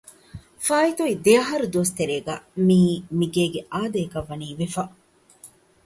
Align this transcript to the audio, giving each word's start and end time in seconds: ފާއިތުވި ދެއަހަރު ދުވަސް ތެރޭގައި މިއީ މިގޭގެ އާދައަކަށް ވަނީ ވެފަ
ފާއިތުވި 0.65 1.13
ދެއަހަރު 1.25 1.65
ދުވަސް 1.73 1.95
ތެރޭގައި 1.97 2.43
މިއީ 2.67 2.93
މިގޭގެ 3.17 3.61
އާދައަކަށް 3.73 4.27
ވަނީ 4.29 4.47
ވެފަ 4.59 4.83